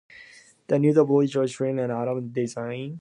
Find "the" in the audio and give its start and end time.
0.65-0.79